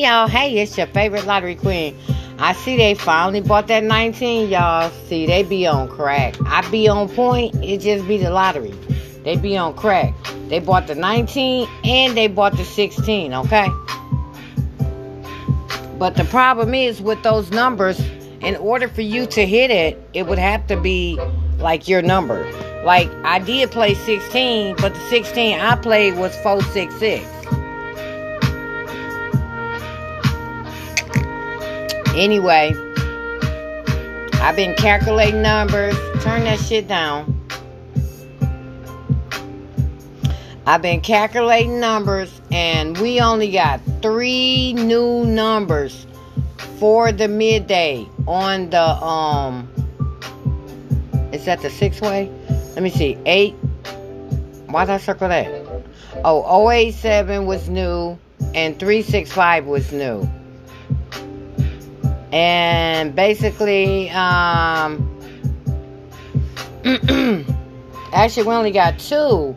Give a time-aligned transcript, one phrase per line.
[0.00, 1.94] Y'all, hey, it's your favorite lottery queen.
[2.38, 4.90] I see they finally bought that 19, y'all.
[5.08, 6.36] See, they be on crack.
[6.46, 8.72] I be on point, it just be the lottery.
[9.24, 10.14] They be on crack.
[10.48, 13.68] They bought the 19 and they bought the 16, okay?
[15.98, 18.00] But the problem is with those numbers,
[18.40, 21.20] in order for you to hit it, it would have to be
[21.58, 22.50] like your number.
[22.84, 27.39] Like I did play 16, but the 16 I played was 466.
[32.20, 32.74] Anyway,
[34.42, 35.94] I've been calculating numbers.
[36.22, 37.34] Turn that shit down.
[40.66, 46.06] I've been calculating numbers, and we only got three new numbers
[46.78, 49.66] for the midday on the um.
[51.32, 52.30] Is that the six way?
[52.74, 53.16] Let me see.
[53.24, 53.54] Eight.
[54.66, 55.48] Why did I circle that?
[56.22, 58.18] Oh, 087 was new,
[58.54, 60.28] and 365 was new.
[62.32, 65.08] And basically, um,
[68.12, 69.56] actually, we only got two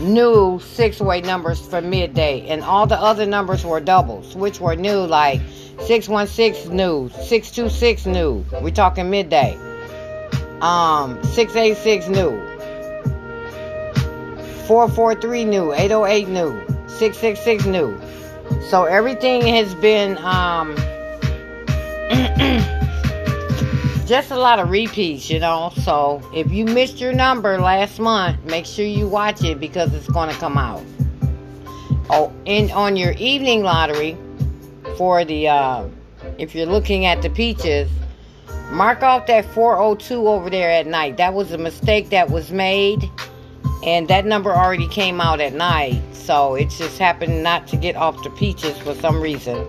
[0.00, 4.74] new six way numbers for midday, and all the other numbers were doubles, which were
[4.74, 5.40] new, like
[5.86, 8.44] 616 new, 626 new.
[8.62, 9.58] We're talking midday.
[10.62, 12.30] Um, 686 new,
[14.66, 16.50] 443 new, 808 new,
[16.86, 18.00] 666 new.
[18.70, 20.76] So everything has been um
[24.06, 25.72] just a lot of repeats, you know.
[25.82, 30.08] So if you missed your number last month, make sure you watch it because it's
[30.08, 30.84] going to come out.
[32.10, 34.18] Oh, and on your evening lottery
[34.98, 35.88] for the uh,
[36.36, 37.90] if you're looking at the peaches,
[38.70, 41.16] mark off that 402 over there at night.
[41.16, 43.08] That was a mistake that was made,
[43.84, 46.02] and that number already came out at night.
[46.12, 49.66] So it just happened not to get off the peaches for some reason.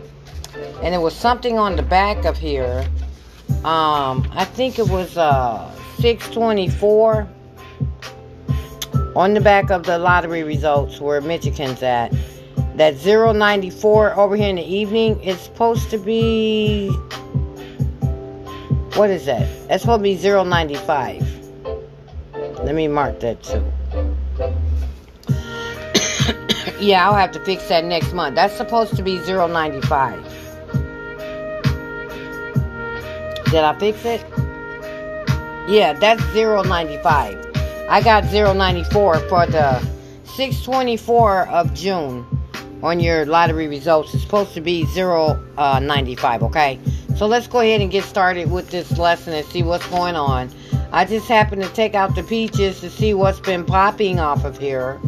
[0.81, 2.85] And it was something on the back of here
[3.65, 7.27] um, I think it was uh 624
[9.15, 12.13] on the back of the lottery results where Michigan's at.
[12.75, 16.89] That 094 over here in the evening is supposed to be
[18.95, 19.47] what is that?
[19.69, 21.25] That's supposed to be 095.
[22.63, 23.63] Let me mark that too.
[26.85, 28.35] yeah, I'll have to fix that next month.
[28.35, 30.42] That's supposed to be 095.
[33.53, 34.25] Did I fix it?
[35.69, 37.51] Yeah, that's 095.
[37.87, 39.79] I got 094 for the
[40.23, 42.25] 624 of June
[42.81, 44.11] on your lottery results.
[44.15, 46.79] It's supposed to be 095, okay?
[47.15, 50.49] So let's go ahead and get started with this lesson and see what's going on.
[50.91, 54.57] I just happened to take out the peaches to see what's been popping off of
[54.57, 54.99] here.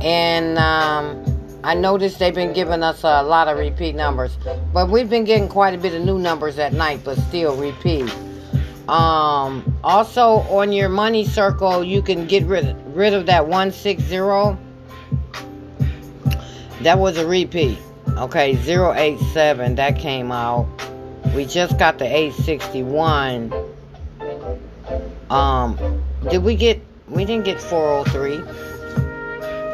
[0.00, 1.25] And um,
[1.66, 4.38] I noticed they've been giving us a lot of repeat numbers,
[4.72, 8.08] but we've been getting quite a bit of new numbers at night, but still repeat.
[8.88, 14.06] Um, also, on your money circle, you can get rid, rid of that 160.
[16.82, 17.78] That was a repeat.
[18.10, 20.68] Okay, 087, that came out.
[21.34, 23.52] We just got the 861.
[25.30, 28.75] Um, did we get, we didn't get 403.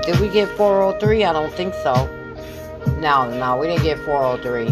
[0.03, 1.25] Did we get 403?
[1.25, 2.09] I don't think so.
[2.99, 4.67] No, no, we didn't get 403.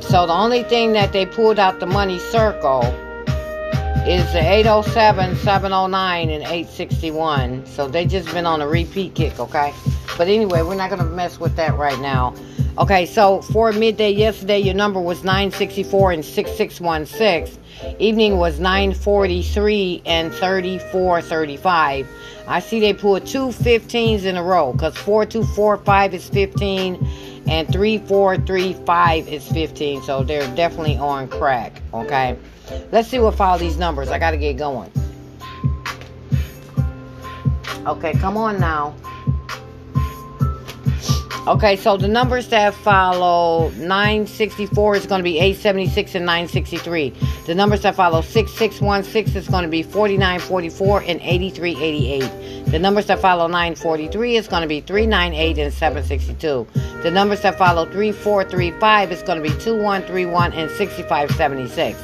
[0.00, 2.82] So the only thing that they pulled out the money circle
[4.06, 7.64] is the 807, 709, and 861.
[7.66, 9.72] So they just been on a repeat kick, okay?
[10.18, 12.34] But anyway, we're not gonna mess with that right now.
[12.78, 17.62] Okay, so for midday yesterday, your number was 964 and 6616.
[17.98, 22.08] Evening was 943 and 3435.
[22.48, 26.94] I see they pulled two 15s in a row because 4245 is 15
[27.46, 30.02] and 3435 is 15.
[30.02, 31.82] So they're definitely on crack.
[31.92, 32.38] Okay.
[32.90, 34.08] Let's see what follow these numbers.
[34.08, 34.90] I got to get going.
[37.86, 38.94] Okay, come on now.
[41.48, 47.12] Okay, so the numbers that follow 964 is going to be 876 and 963.
[47.46, 52.66] The numbers that follow 6616 is going to be 4944 and 8388.
[52.66, 56.68] The numbers that follow 943 is going to be 398 and 762.
[57.02, 61.98] The numbers that follow 3435 is going to be 2131 and 6576.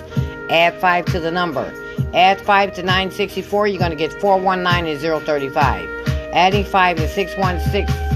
[0.51, 1.73] Add 5 to the number.
[2.13, 6.09] Add 5 to 964, you're going to get 419 and 035.
[6.33, 8.08] Adding 5 to 616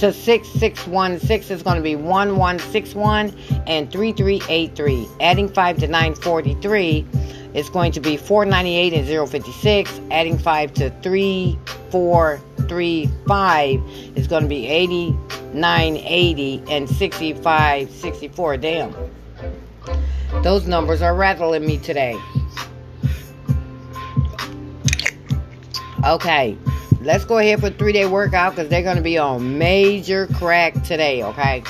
[0.00, 3.34] to 6616 is going to be 1161
[3.66, 5.06] and 3383.
[5.20, 7.06] Adding 5 to 943
[7.54, 10.00] is going to be 498 and 056.
[10.10, 13.82] Adding 5 to 343 135
[14.16, 18.56] is going to be 8980 and 65 64.
[18.56, 18.94] Damn.
[20.42, 22.16] Those numbers are rattling me today.
[26.06, 26.56] Okay,
[27.00, 30.74] let's go ahead for three day workout because they're going to be on major crack
[30.84, 31.62] today, okay?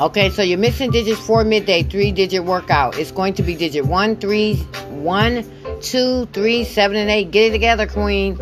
[0.00, 2.98] Okay, so you're missing digits for midday, three digit workout.
[2.98, 4.56] It's going to be digit one, three,
[4.88, 5.44] one,
[5.80, 7.30] two, three, seven, and eight.
[7.30, 8.38] Get it together, Queen.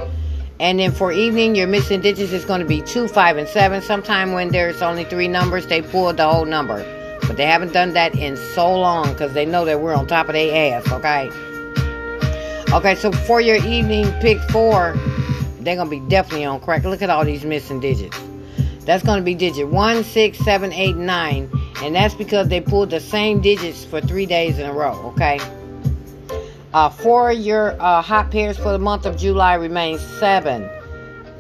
[0.59, 3.83] And then for evening, your missing digits is going to be two, five, and seven.
[3.83, 6.79] Sometime when there's only three numbers, they pull the whole number.
[7.27, 10.29] But they haven't done that in so long because they know that we're on top
[10.29, 11.31] of their ass, okay?
[12.73, 14.95] Okay, so for your evening pick four,
[15.59, 16.85] they're gonna be definitely on crack.
[16.85, 18.17] Look at all these missing digits.
[18.85, 21.51] That's gonna be digit one, six, seven, eight, nine,
[21.83, 24.93] and that's because they pulled the same digits for three days in a row.
[25.07, 25.41] Okay.
[26.73, 30.71] Uh, for your uh, hot pairs for the month of July remains seven,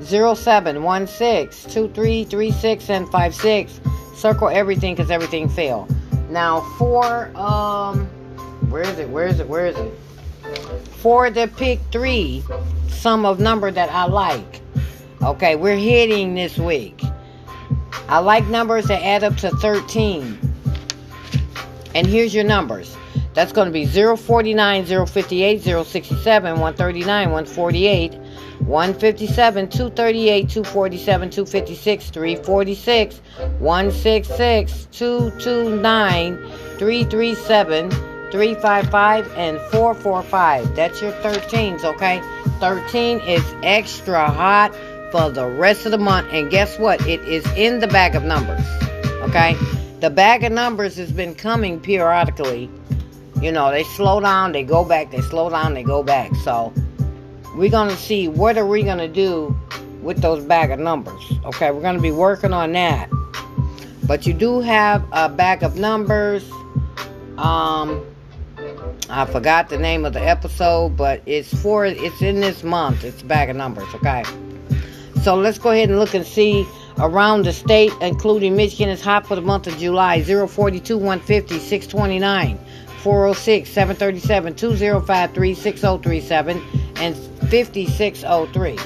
[0.02, 3.80] zero, seven, one, six, two, three, three, six, and five, six.
[4.16, 5.86] Circle everything because everything fell.
[6.28, 8.06] Now for um,
[8.68, 9.08] where is it?
[9.08, 9.48] Where is it?
[9.48, 9.92] Where is it?
[10.98, 12.42] For the pick three
[12.88, 14.60] sum of number that I like.
[15.22, 17.02] Okay, we're hitting this week.
[18.08, 20.38] I like numbers that add up to 13.
[21.94, 22.96] And here's your numbers.
[23.34, 28.14] That's going to be 049, 058, 067, 139, 148,
[28.60, 33.20] 157, 238, 247, 256, 346,
[33.58, 36.36] 166, 229,
[36.78, 40.74] 337, 355 and 445.
[40.74, 42.20] That's your 13s, okay?
[42.60, 44.74] 13 is extra hot
[45.10, 46.28] for the rest of the month.
[46.32, 47.04] And guess what?
[47.06, 48.64] It is in the bag of numbers,
[49.22, 49.56] okay?
[50.00, 52.70] The bag of numbers has been coming periodically.
[53.40, 56.34] You know, they slow down, they go back, they slow down, they go back.
[56.36, 56.72] So
[57.56, 59.58] we're going to see what are we going to do
[60.02, 61.22] with those bag of numbers.
[61.44, 63.10] Okay, we're going to be working on that.
[64.06, 66.50] But you do have a bag of numbers.
[67.36, 68.04] Um,
[69.08, 73.04] I forgot the name of the episode, but it's for it's in this month.
[73.04, 74.22] It's a bag of numbers, okay?
[75.22, 76.66] So let's go ahead and look and see
[76.98, 82.58] around the state, including Michigan, is hot for the month of July 042, 150, 629,
[83.02, 86.62] 406, 737, 2053, 6037,
[86.96, 87.16] and
[87.50, 88.78] 5603.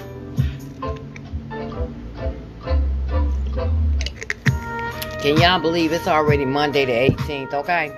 [5.21, 7.93] Can y'all believe it's already Monday the 18th, okay?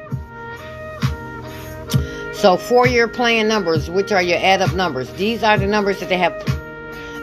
[2.37, 6.00] So for your plan numbers, which are your add up numbers, these are the numbers
[6.00, 6.35] that they have.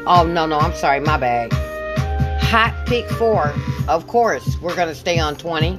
[0.07, 1.54] Oh, no, no, I'm sorry, my bad.
[2.42, 3.54] Hot pick four,
[3.88, 5.77] of course, we're going to stay on 20.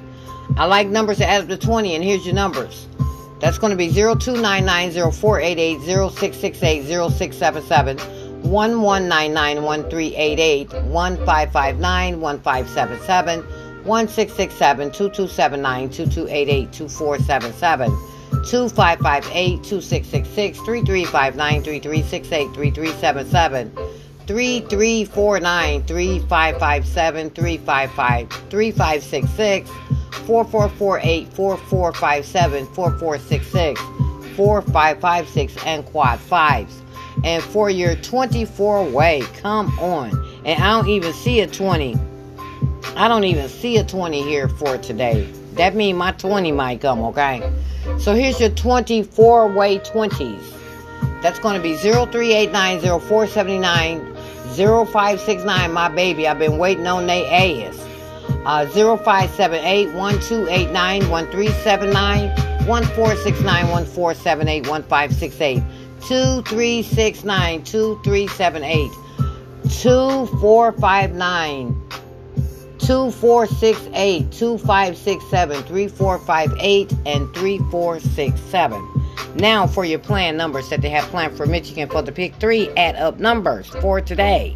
[0.57, 2.87] I like numbers that add up to 20, and here's your numbers.
[3.41, 7.97] That's going to be 0299 0668 0677
[8.49, 13.41] 1199 1559 1577
[13.85, 18.13] 1667 2279 2288 2477
[18.46, 23.70] 2558 2666 3359 3368 3377
[24.26, 29.70] 3349 3557 355 3566
[30.26, 33.80] 4448 4457 4466
[34.37, 36.83] 4556 and quad fives.
[37.25, 40.11] And for your 24 way, come on.
[40.45, 41.97] And I don't even see a 20.
[42.97, 45.30] I don't even see a 20 here for today.
[45.54, 47.42] That means my 20 might come, okay?
[47.99, 50.53] So here's your 24 way 20s.
[51.23, 54.14] That's going to be 03890479
[54.55, 56.29] 0569, my baby.
[56.29, 57.79] I've been waiting on they ass.
[58.47, 62.29] Uh, 0578 1289 1379
[62.67, 65.62] 1469 1478 1568
[66.07, 68.91] 2369 2378
[69.69, 71.83] 2459
[72.87, 79.05] 2468 2567 3458 and 3467.
[79.37, 82.69] Now for your plan numbers that they have planned for Michigan for the pick three
[82.76, 84.55] add up numbers for today.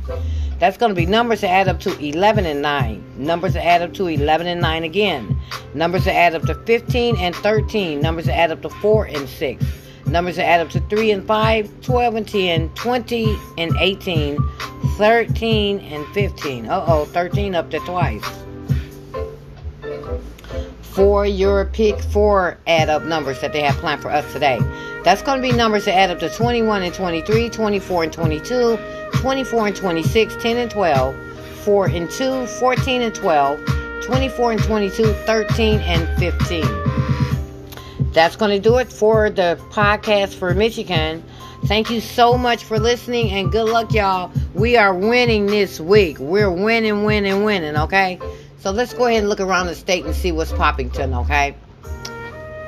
[0.58, 3.14] That's going to be numbers that add up to 11 and 9.
[3.16, 5.40] Numbers that add up to 11 and 9 again.
[5.72, 8.00] Numbers that add up to 15 and 13.
[8.00, 9.64] Numbers that add up to 4 and 6.
[10.08, 14.38] Numbers that add up to 3 and 5, 12 and 10, 20 and 18,
[14.96, 16.66] 13 and 15.
[16.66, 18.24] Uh oh, 13 up to twice.
[20.82, 24.58] For your pick four add up numbers that they have planned for us today.
[25.04, 28.78] That's going to be numbers that add up to 21 and 23, 24 and 22,
[29.12, 31.16] 24 and 26, 10 and 12,
[31.64, 33.64] 4 and 2, 14 and 12,
[34.02, 36.87] 24 and 22, 13 and 15
[38.12, 41.22] that's going to do it for the podcast for Michigan.
[41.66, 44.32] Thank you so much for listening and good luck, y'all.
[44.54, 46.18] We are winning this week.
[46.18, 48.18] We're winning, winning, winning, okay?
[48.58, 51.56] So let's go ahead and look around the state and see what's popping Poppington, okay?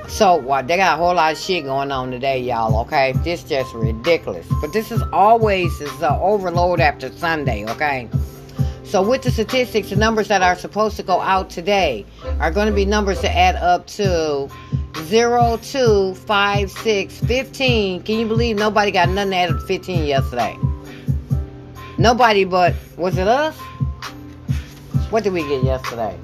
[0.08, 3.12] So, well, they got a whole lot of shit going on today, y'all, okay?
[3.24, 4.46] This just ridiculous.
[4.60, 8.08] But this is always is an overload after Sunday, okay?
[8.90, 12.04] So, with the statistics, the numbers that are supposed to go out today
[12.40, 14.50] are going to be numbers that add up to
[15.02, 18.02] 0, 2, 5, 6, 15.
[18.02, 20.58] Can you believe nobody got nothing added to 15 yesterday?
[21.98, 23.56] Nobody but, was it us?
[25.10, 26.18] What did we get yesterday?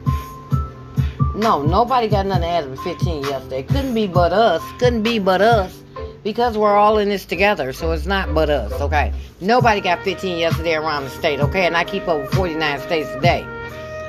[1.37, 3.63] No, nobody got nothing added to 15 yesterday.
[3.63, 4.63] Couldn't be but us.
[4.81, 5.85] Couldn't be but us.
[6.27, 9.13] Because we're all in this together, so it's not but us, okay?
[9.41, 11.67] Nobody got 15 yesterday around the state, okay?
[11.67, 13.47] And I keep over 49 states a day.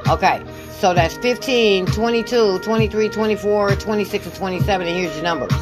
[0.09, 5.53] Okay, so that's 15, 22, 23, 24, 26, and 27, and here's your numbers.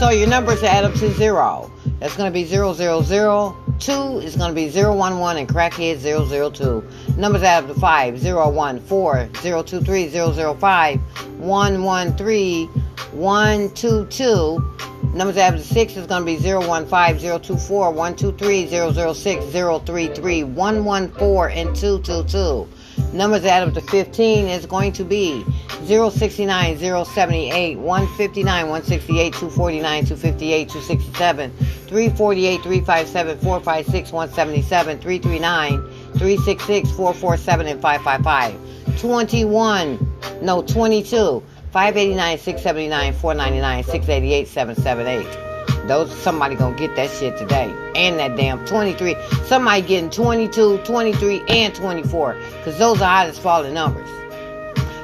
[0.00, 1.70] So your numbers add up to zero.
[2.00, 3.56] That's going to be 000.
[3.78, 7.16] Two is going to be 011 and crackhead 002.
[7.16, 11.00] Numbers add up to 5, 014, 023, 005,
[11.38, 12.79] 113,
[13.12, 14.76] 122.
[15.14, 21.74] Numbers up to 6 is going to be 015, 024, 123, 006, 033, 114, and
[21.74, 22.68] 222.
[23.12, 25.44] Numbers add up to 15 is going to be
[25.86, 35.82] 069, 078, 159, 168, 249, 258, 267, 348, 357, 456, 177, 339,
[36.18, 39.00] 366, 447, and 555.
[39.00, 45.50] 21, no, 22, 589, 679, 499, 688, 778
[45.86, 47.74] those somebody gonna get that shit today.
[47.96, 53.74] And that damn 23 somebody getting 22 23 and 24 because those are hottest falling
[53.74, 54.08] numbers.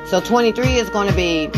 [0.08, 1.50] So 23 is to be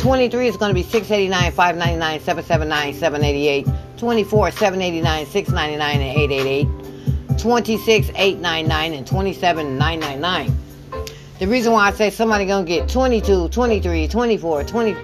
[0.00, 8.08] 23 is going to be 689 599 779 788 24 789 699 and 888 26
[8.14, 10.58] 899 and 27 999
[11.42, 14.96] the reason why I say somebody gonna get 22 23 24 20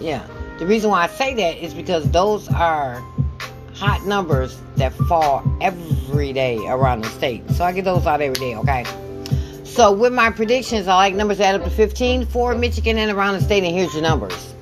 [0.00, 0.26] yeah
[0.58, 3.00] the reason why I say that is because those are
[3.78, 7.48] hot numbers that fall every day around the state.
[7.52, 8.84] So I get those out every day, okay?
[9.62, 13.34] So with my predictions, I like numbers add up to 15 for Michigan and around
[13.34, 14.52] the state, and here's your numbers.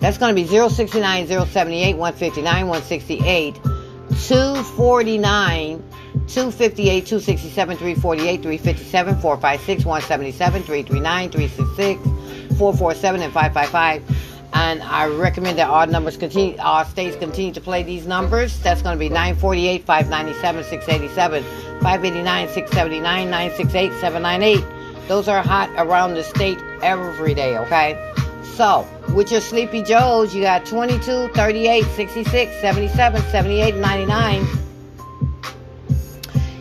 [0.00, 5.84] That's going to be 069, 078, 159, 168, 249,
[6.28, 15.68] 258, 267, 348, 357, 456, 177, 339, 366, 447, and 555 and I recommend that
[15.68, 18.58] all numbers continue, all states continue to play these numbers.
[18.60, 21.42] That's going to be 948, 597, 687,
[21.82, 25.08] 589, 679, 968, 798.
[25.08, 28.12] Those are hot around the state every day, okay?
[28.42, 34.67] So, with your Sleepy Joes, you got 22, 38, 66, 77, 78, 99.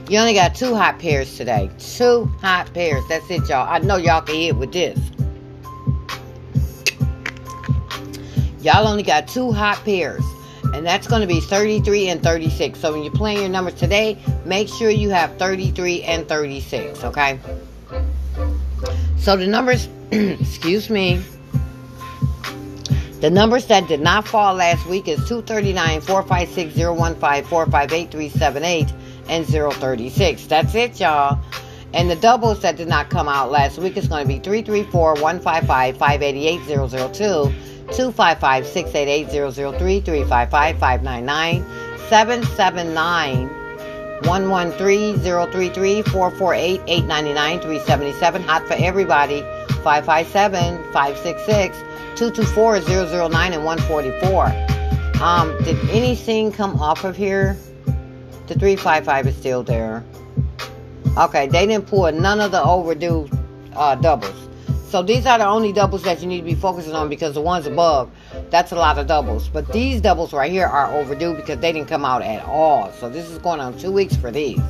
[0.09, 1.69] You only got two hot pairs today.
[1.79, 3.03] Two hot pairs.
[3.09, 3.67] That's it, y'all.
[3.69, 4.97] I know y'all can hit with this.
[8.61, 10.23] Y'all only got two hot pairs.
[10.73, 12.79] And that's going to be 33 and 36.
[12.79, 17.39] So when you're playing your numbers today, make sure you have 33 and 36, okay?
[19.17, 21.21] So the numbers, excuse me,
[23.19, 28.93] the numbers that did not fall last week is 239, 456, 015, 458, 378,
[29.29, 30.47] and 036.
[30.47, 31.39] That's it, y'all.
[31.93, 35.13] And the doubles that did not come out last week is going to be 334,
[35.13, 37.53] 155, 588, 002,
[37.93, 41.65] 255 688 003 355 599
[42.09, 43.49] 779
[44.23, 49.41] 113 033 448 899 377 Hot for everybody
[49.83, 51.77] 557 566
[52.17, 55.23] 224 009 and 144.
[55.23, 57.55] Um, did anything come off of here?
[58.47, 60.03] The 355 is still there.
[61.17, 63.29] Okay, they didn't pull none of the overdue
[63.73, 64.47] uh, doubles.
[64.87, 67.41] So these are the only doubles that you need to be focusing on because the
[67.41, 68.09] ones above,
[68.49, 69.49] that's a lot of doubles.
[69.49, 72.93] But these doubles right here are overdue because they didn't come out at all.
[72.93, 74.61] So this is going on two weeks for these.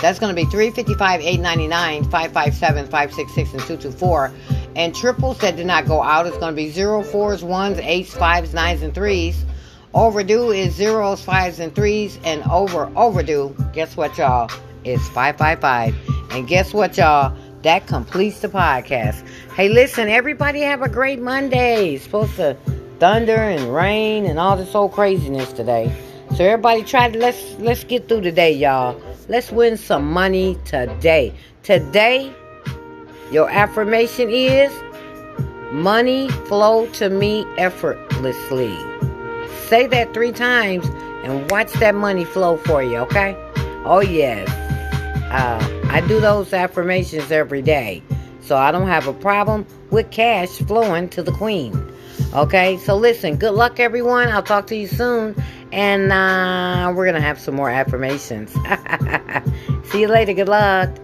[0.00, 4.32] That's going to be 355, 899, 557, 566, and 224.
[4.74, 8.08] And triples that did not go out is going to be 0, 4s, 1s, 8s,
[8.08, 9.36] 5s, 9s, and 3s.
[9.96, 12.20] Overdue is zeros, fives, and threes.
[12.22, 14.50] And over overdue, guess what, y'all?
[14.84, 15.96] It's 555.
[16.32, 17.34] And guess what, y'all?
[17.62, 19.26] that completes the podcast.
[19.54, 21.94] Hey, listen, everybody have a great Monday.
[21.94, 22.56] It's supposed to
[23.00, 25.92] thunder and rain and all this old craziness today.
[26.36, 29.00] So everybody try to let's let's get through today, y'all.
[29.28, 31.34] Let's win some money today.
[31.64, 32.32] Today,
[33.32, 34.70] your affirmation is
[35.72, 38.72] Money flow to me effortlessly.
[39.68, 40.86] Say that three times
[41.24, 43.34] and watch that money flow for you, okay?
[43.84, 44.48] Oh, yes.
[45.30, 48.02] Uh, I do those affirmations every day.
[48.40, 51.74] So I don't have a problem with cash flowing to the queen.
[52.32, 54.28] Okay, so listen, good luck, everyone.
[54.28, 55.34] I'll talk to you soon.
[55.72, 58.52] And uh, we're going to have some more affirmations.
[59.90, 60.32] See you later.
[60.32, 60.96] Good luck.